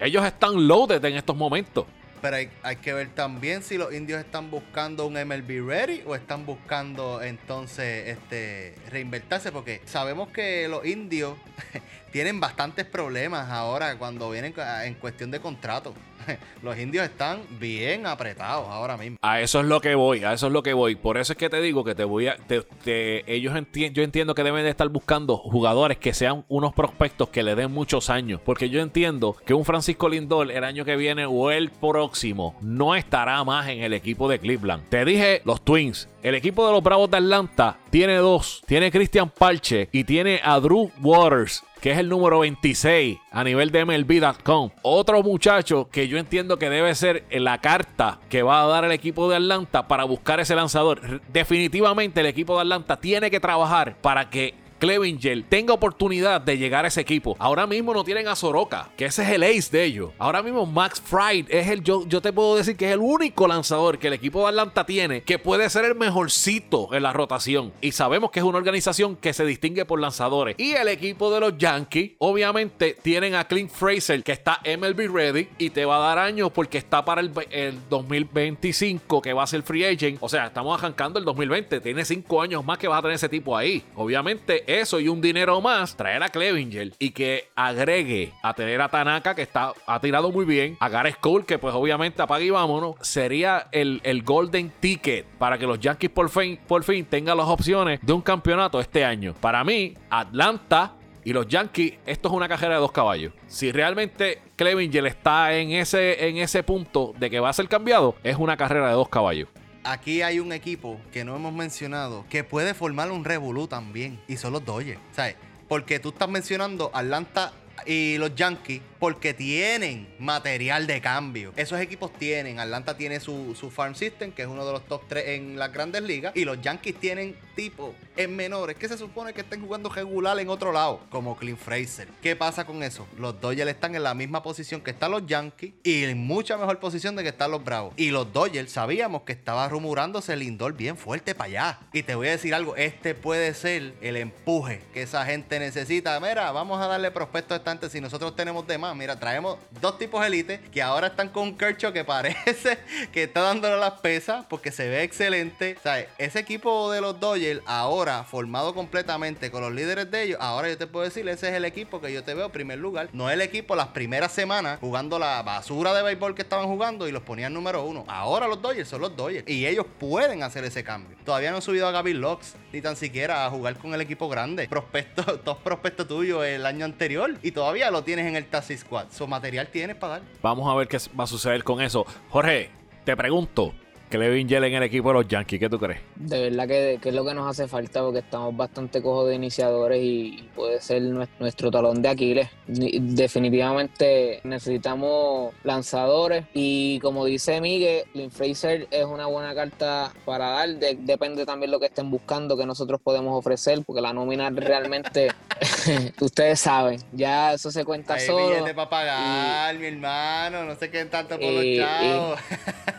[0.00, 1.86] Ellos están loaded en estos momentos.
[2.20, 6.14] Pero hay, hay, que ver también si los indios están buscando un MLB ready o
[6.14, 11.36] están buscando entonces este reinvertirse, porque sabemos que los indios
[12.12, 15.94] tienen bastantes problemas ahora cuando vienen en cuestión de contrato.
[16.62, 19.16] los indios están bien apretados ahora mismo.
[19.22, 20.96] A eso es lo que voy, a eso es lo que voy.
[20.96, 22.36] Por eso es que te digo que te voy a.
[22.84, 23.54] ellos
[23.92, 27.72] yo entiendo que deben de estar buscando jugadores que sean unos prospectos que le den
[27.72, 28.40] muchos años.
[28.44, 32.94] Porque yo entiendo que un Francisco Lindor el año que viene o el próximo no
[32.94, 34.88] estará más en el equipo de Cleveland.
[34.88, 36.08] Te dije los Twins.
[36.22, 38.62] El equipo de los Bravos de Atlanta tiene dos.
[38.66, 43.70] Tiene Christian Palche y tiene a Drew Waters que es el número 26 a nivel
[43.70, 44.70] de MLB.com.
[44.82, 48.92] Otro muchacho que yo entiendo que debe ser la carta que va a dar el
[48.92, 51.20] equipo de Atlanta para buscar ese lanzador.
[51.32, 56.84] Definitivamente el equipo de Atlanta tiene que trabajar para que Clevinger tenga oportunidad de llegar
[56.84, 57.36] a ese equipo.
[57.38, 60.10] Ahora mismo no tienen a Soroka, que ese es el ace de ellos.
[60.18, 63.46] Ahora mismo Max Fried es el, yo, yo te puedo decir que es el único
[63.48, 67.72] lanzador que el equipo de Atlanta tiene que puede ser el mejorcito en la rotación.
[67.80, 70.56] Y sabemos que es una organización que se distingue por lanzadores.
[70.58, 75.48] Y el equipo de los Yankees, obviamente, tienen a Clint Fraser, que está MLB ready
[75.58, 79.46] y te va a dar años porque está para el, el 2025, que va a
[79.46, 80.18] ser free agent.
[80.20, 81.80] O sea, estamos arrancando el 2020.
[81.80, 83.82] Tiene cinco años más que vas a tener ese tipo ahí.
[83.94, 88.88] Obviamente, eso y un dinero más, traer a Clevinger y que agregue a tener a
[88.88, 92.50] Tanaka, que está, ha tirado muy bien, a Gareth Cole, que pues obviamente apaga y
[92.50, 97.36] vámonos, sería el, el golden ticket para que los Yankees por fin, por fin tengan
[97.36, 99.34] las opciones de un campeonato este año.
[99.40, 100.92] Para mí, Atlanta
[101.24, 103.32] y los Yankees, esto es una cajera de dos caballos.
[103.48, 108.14] Si realmente Clevinger está en ese, en ese punto de que va a ser cambiado,
[108.22, 109.48] es una carrera de dos caballos
[109.86, 114.20] aquí hay un equipo que no hemos mencionado que puede formar un revolú también.
[114.28, 115.00] Y son los Dodgers.
[115.12, 115.36] ¿Sabes?
[115.68, 117.52] Porque tú estás mencionando Atlanta
[117.84, 121.52] y los Yankees porque tienen material de cambio.
[121.56, 125.02] Esos equipos tienen, Atlanta tiene su, su, farm system, que es uno de los top
[125.08, 129.32] 3 en las grandes ligas, y los Yankees tienen tipo en menores que se supone
[129.32, 132.08] que estén jugando regular en otro lado, como Clint Fraser.
[132.22, 133.08] ¿Qué pasa con eso?
[133.18, 136.78] Los Dodgers están en la misma posición que están los Yankees y en mucha mejor
[136.78, 137.94] posición de que están los Bravos.
[137.96, 141.78] Y los Dodgers sabíamos que estaba rumurándose el indoor bien fuerte para allá.
[141.92, 146.20] Y te voy a decir algo, este puede ser el empuje que esa gente necesita.
[146.20, 149.98] Mira, vamos a darle prospecto a esta gente si nosotros tenemos de Mira, traemos dos
[149.98, 152.78] tipos élite que ahora están con un Kershaw que parece
[153.12, 155.76] que está dándole las pesas porque se ve excelente.
[155.82, 156.08] ¿Sabes?
[156.18, 160.78] Ese equipo de los Dodgers, ahora formado completamente con los líderes de ellos, ahora yo
[160.78, 163.08] te puedo decir, ese es el equipo que yo te veo primer lugar.
[163.12, 167.08] No es el equipo las primeras semanas jugando la basura de béisbol que estaban jugando
[167.08, 168.04] y los ponían número uno.
[168.08, 171.16] Ahora los Dodgers son los Dodgers y ellos pueden hacer ese cambio.
[171.24, 174.28] Todavía no han subido a Gaby Locks ni tan siquiera a jugar con el equipo
[174.28, 174.68] grande.
[174.68, 179.06] Prospecto, dos prospectos tuyos el año anterior y todavía lo tienes en el Taxi Squad.
[179.10, 180.22] Su material tienes para dar.
[180.42, 182.06] Vamos a ver qué va a suceder con eso.
[182.30, 182.70] Jorge,
[183.04, 183.74] te pregunto,
[184.08, 185.58] Clevin Yell en el equipo de los Yankees.
[185.58, 186.00] ¿Qué tú crees?
[186.14, 190.00] De verdad que, es lo que nos hace falta porque estamos bastante cojos de iniciadores
[190.02, 192.48] y, puede ser nuestro, talón de Aquiles.
[192.66, 200.68] Definitivamente necesitamos lanzadores y como dice Miguel, Lynn Fraser es una buena carta para dar.
[200.68, 205.28] depende también lo que estén buscando que nosotros podemos ofrecer porque la nómina realmente,
[206.20, 208.64] ustedes saben, ya eso se cuenta Hay solo.
[208.74, 212.38] para pagar, mi hermano, no sé qué tanto por los chavos.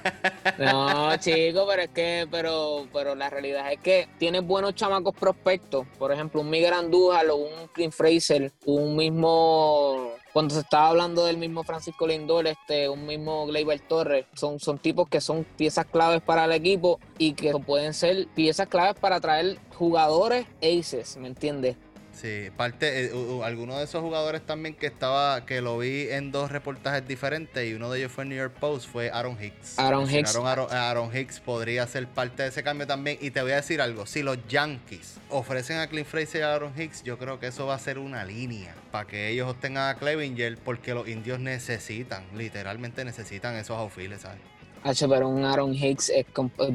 [0.59, 5.85] no, chico, pero es que, pero, pero la realidad es que tienes buenos chamacos prospectos.
[5.97, 11.37] Por ejemplo, un Miguel Andújar un Clint Fraser, un mismo cuando se estaba hablando del
[11.37, 16.21] mismo Francisco Lindor, este, un mismo Gleyber Torres, son, son tipos que son piezas claves
[16.21, 21.75] para el equipo y que pueden ser piezas claves para traer jugadores aces, ¿me entiendes?
[22.17, 23.11] Sí, parte, eh,
[23.43, 27.75] alguno de esos jugadores también que estaba, que lo vi en dos reportajes diferentes y
[27.75, 29.77] uno de ellos fue en New York Post, fue Aaron Hicks.
[29.77, 30.35] Aaron Hicks.
[30.35, 33.19] Aaron, Aaron, Hicks podría ser parte de ese cambio también.
[33.21, 36.55] Y te voy a decir algo, si los Yankees ofrecen a Clint Fraser y a
[36.55, 39.89] Aaron Hicks, yo creo que eso va a ser una línea para que ellos obtengan
[39.89, 44.39] a Clevinger porque los indios necesitan, literalmente necesitan esos outfielders, ¿sabes?
[44.83, 46.25] H, pero un Aaron Hicks es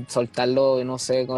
[0.07, 1.29] soltarlo, no sé, es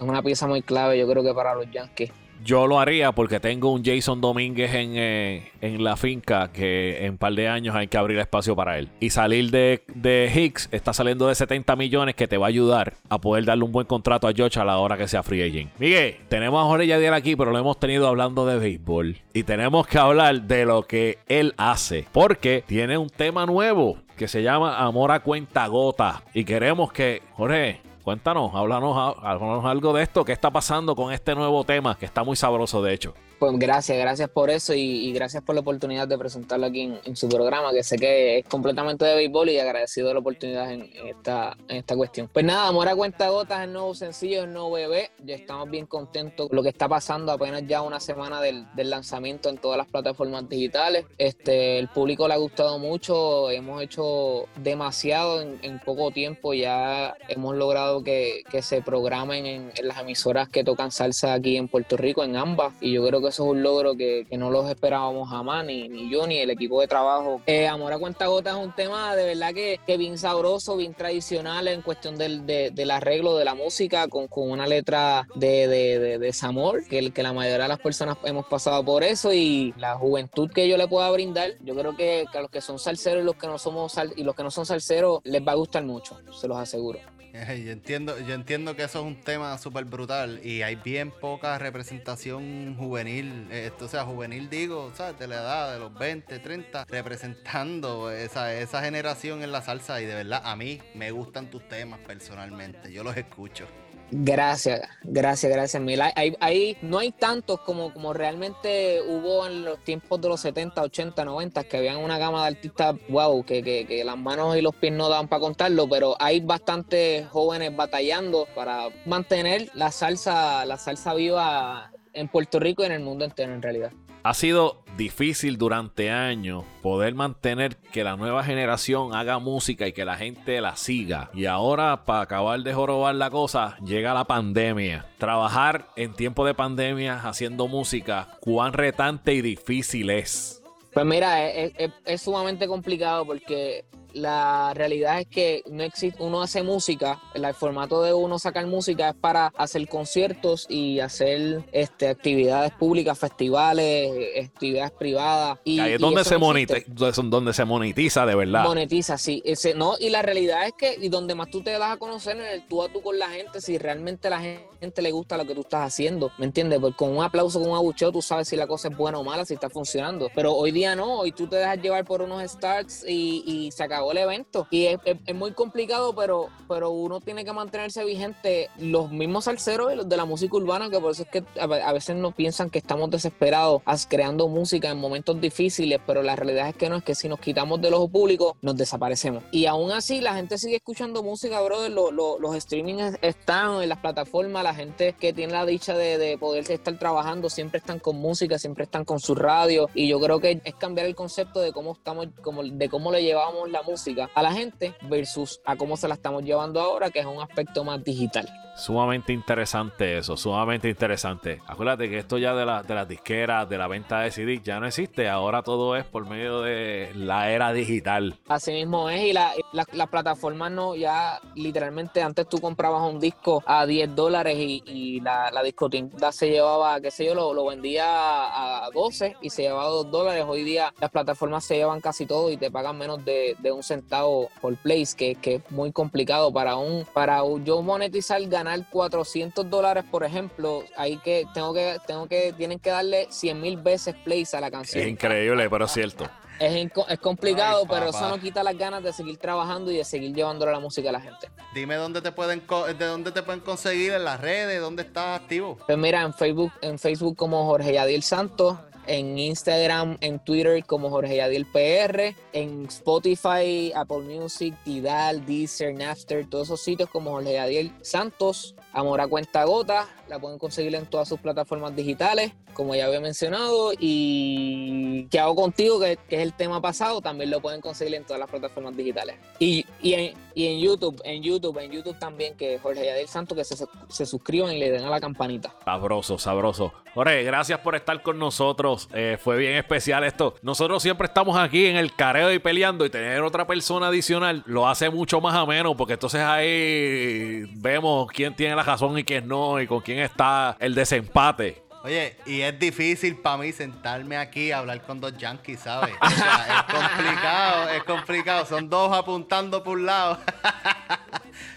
[0.00, 2.12] una pieza muy clave, yo creo que para los Yankees.
[2.44, 7.18] Yo lo haría porque tengo un Jason Domínguez eh, en, la finca que en un
[7.18, 8.88] par de años hay que abrir espacio para él.
[9.00, 12.94] Y salir de, de, Hicks está saliendo de 70 millones que te va a ayudar
[13.08, 15.70] a poder darle un buen contrato a George a la hora que sea free agent.
[15.78, 19.16] Miguel, tenemos a Jorge Yadier aquí, pero lo hemos tenido hablando de béisbol.
[19.34, 22.06] Y tenemos que hablar de lo que él hace.
[22.12, 26.22] Porque tiene un tema nuevo que se llama Amor a cuenta gota.
[26.34, 31.34] Y queremos que, Jorge, Cuéntanos, háblanos, háblanos algo de esto, qué está pasando con este
[31.34, 33.14] nuevo tema, que está muy sabroso de hecho.
[33.40, 37.26] Pues gracias, gracias por eso y, gracias por la oportunidad de presentarlo aquí en, su
[37.26, 41.56] programa, que sé que es completamente de béisbol y agradecido de la oportunidad en, esta,
[41.66, 42.28] en esta cuestión.
[42.30, 45.10] Pues nada, Amor a Cuenta Gotas, el nuevo sencillo, el nuevo bebé.
[45.24, 49.48] Ya estamos bien contentos con lo que está pasando, apenas ya una semana del, lanzamiento
[49.48, 51.06] en todas las plataformas digitales.
[51.16, 57.56] Este, el público le ha gustado mucho, hemos hecho demasiado en, poco tiempo, ya hemos
[57.56, 62.22] logrado que, se programen en, en las emisoras que tocan salsa aquí en Puerto Rico,
[62.22, 65.28] en ambas, y yo creo que eso es un logro que, que no los esperábamos
[65.28, 67.40] jamás, ni, ni yo ni el equipo de trabajo.
[67.46, 70.94] Eh, Amor a cuenta gota es un tema de verdad que, que bien sabroso, bien
[70.94, 75.66] tradicional en cuestión del, de, del arreglo de la música, con, con una letra de,
[75.68, 79.72] de, de, desamor, que, que la mayoría de las personas hemos pasado por eso y
[79.78, 82.78] la juventud que yo le pueda brindar, yo creo que, que a los que son
[82.78, 85.52] salseros y los que no somos sal, y los que no son salseros les va
[85.52, 86.98] a gustar mucho, se los aseguro.
[87.32, 91.58] Yo entiendo, yo entiendo que eso es un tema súper brutal y hay bien poca
[91.58, 95.18] representación juvenil, esto, o sea, juvenil digo, ¿sabes?
[95.18, 100.06] De la edad de los 20, 30, representando esa, esa generación en la salsa y
[100.06, 103.66] de verdad a mí me gustan tus temas personalmente, yo los escucho.
[104.12, 106.00] Gracias, gracias, gracias, Mil.
[106.00, 110.82] Hay, hay, no hay tantos como, como realmente hubo en los tiempos de los 70,
[110.82, 114.62] 80, 90, que habían una gama de artistas, wow, que, que, que las manos y
[114.62, 120.64] los pies no daban para contarlo, pero hay bastantes jóvenes batallando para mantener la salsa,
[120.64, 123.92] la salsa viva en Puerto Rico y en el mundo entero en realidad.
[124.22, 130.04] Ha sido difícil durante años poder mantener que la nueva generación haga música y que
[130.04, 131.30] la gente la siga.
[131.32, 135.06] Y ahora, para acabar de jorobar la cosa, llega la pandemia.
[135.16, 140.62] Trabajar en tiempo de pandemia haciendo música, cuán retante y difícil es.
[140.92, 147.20] Pues mira, es, sumamente complicado porque la realidad es que no existe, uno hace música,
[147.34, 153.18] el formato de uno sacar música es para hacer conciertos y hacer este, actividades públicas,
[153.18, 155.58] festivales, actividades privadas.
[155.64, 158.64] Y, Ahí es donde se, monetiza, donde se monetiza de verdad.
[158.64, 159.42] Monetiza, sí.
[159.44, 162.36] Ese, no, y la realidad es que y donde más tú te das a conocer
[162.36, 165.46] en el tú a tú con la gente, si realmente la gente le gusta lo
[165.46, 166.78] que tú estás haciendo, ¿me entiendes?
[166.80, 169.24] Porque con un aplauso, con un abucheo, tú sabes si la cosa es buena o
[169.24, 170.30] mala, si está funcionando.
[170.34, 173.84] Pero hoy día no, hoy tú te dejas llevar por unos starts y, y se
[174.00, 174.66] acabó el evento.
[174.70, 174.98] Y es,
[175.34, 178.70] muy complicado, pero, pero uno tiene que mantenerse vigente.
[178.78, 182.16] Los mismos salseros los de la música urbana, que por eso es que a, veces
[182.16, 186.88] no piensan que estamos desesperados creando música en momentos difíciles, pero la realidad es que
[186.88, 189.42] no, es que si nos quitamos del ojo público, nos desaparecemos.
[189.52, 191.90] Y aún así, la gente sigue escuchando música, brother.
[191.90, 196.18] Los, los, los streamings están en las plataformas, la gente que tiene la dicha de,
[196.18, 199.88] de poder estar trabajando siempre están con música, siempre están con su radio.
[199.94, 203.22] Y yo creo que es cambiar el concepto de cómo estamos, como, de cómo le
[203.22, 203.89] llevamos la música
[204.34, 207.84] a la gente versus a cómo se la estamos llevando ahora, que es un aspecto
[207.84, 208.48] más digital.
[208.76, 211.60] Sumamente interesante eso, sumamente interesante.
[211.66, 214.80] Acuérdate que esto ya de, la, de las disqueras, de la venta de CD, ya
[214.80, 215.28] no existe.
[215.28, 218.38] Ahora todo es por medio de la era digital.
[218.48, 223.20] Así mismo es, y las la, la plataformas no, ya literalmente antes tú comprabas un
[223.20, 227.52] disco a 10 dólares y, y, la, la discotienda se llevaba, qué sé yo, lo,
[227.52, 230.44] lo, vendía a 12 y se llevaba 2 dólares.
[230.48, 233.79] Hoy día las plataformas se llevan casi todo y te pagan menos de, de un
[233.82, 239.68] centavo por place, que, que es muy complicado para un, para yo monetizar, ganar 400
[239.68, 244.14] dólares, por ejemplo, ahí que tengo que, tengo que, tienen que darle 100 mil veces
[244.24, 245.02] plays a la canción.
[245.02, 246.28] Es increíble, pero es cierto.
[246.60, 250.04] Es, es complicado, Ay, pero eso no quita las ganas de seguir trabajando y de
[250.04, 251.48] seguir llevándole la música a la gente.
[251.74, 252.62] Dime dónde te pueden
[252.98, 255.78] de dónde te pueden conseguir en las redes, dónde estás activo.
[255.86, 258.76] Pues mira, en Facebook, en Facebook como Jorge Yadiel Santos,
[259.10, 266.48] en Instagram, en Twitter como Jorge Yadiel PR, en Spotify, Apple Music, Tidal, Deezer, Napster,
[266.48, 271.06] todos esos sitios como Jorge Yadiel Santos, Amor a cuenta gota, la pueden conseguir en
[271.06, 276.00] todas sus plataformas digitales, como ya había mencionado, y ¿qué hago contigo?
[276.00, 279.36] Que, es el tema pasado, también lo pueden conseguir en todas las plataformas digitales.
[279.58, 283.56] Y, y, en, y en YouTube, en YouTube, en YouTube también, que Jorge Yadiel Santos,
[283.56, 283.76] que se,
[284.08, 285.74] se suscriban y le den a la campanita.
[285.84, 286.92] Sabroso, sabroso.
[287.14, 289.08] Jorge, gracias por estar con nosotros.
[289.12, 290.54] Eh, fue bien especial esto.
[290.62, 294.88] Nosotros siempre estamos aquí en el careo y peleando y tener otra persona adicional lo
[294.88, 299.80] hace mucho más ameno porque entonces ahí vemos quién tiene la razón y quién no
[299.80, 301.82] y con quién está el desempate.
[302.02, 306.14] Oye, y es difícil para mí sentarme aquí a hablar con dos yankees, ¿sabes?
[306.20, 308.66] O sea, es complicado, es complicado.
[308.66, 310.38] Son dos apuntando por un lado.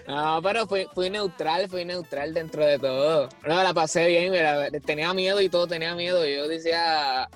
[0.07, 3.29] No, pero fui, fui, neutral, fui neutral dentro de todo.
[3.47, 6.25] No, la pasé bien, mira, tenía miedo y todo tenía miedo.
[6.25, 7.29] Yo decía,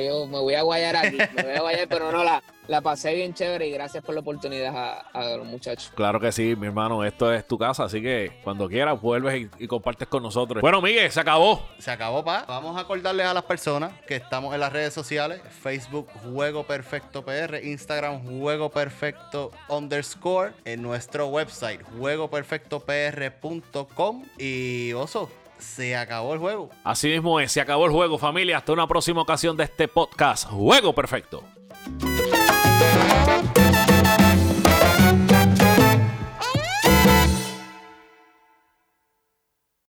[0.00, 3.12] yo me voy a guayar aquí, me voy a guayar, pero no, la, la pasé
[3.14, 5.90] bien chévere y gracias por la oportunidad a, a, los muchachos.
[5.94, 9.50] Claro que sí, mi hermano, esto es tu casa, así que cuando quieras vuelves y,
[9.64, 10.62] y compartes con nosotros.
[10.62, 11.66] Bueno, Miguel, se acabó.
[11.78, 12.44] Se acabó, pa.
[12.46, 17.24] Vamos a acordarles a las personas que estamos en las redes sociales, Facebook Juego Perfecto
[17.24, 25.30] PR, Instagram Juego Perfecto underscore, en nuestro website juegoperfectopr.com y oso
[25.62, 26.70] se acabó el juego.
[26.84, 28.58] Así mismo es, se acabó el juego, familia.
[28.58, 30.48] Hasta una próxima ocasión de este podcast.
[30.48, 31.44] Juego perfecto.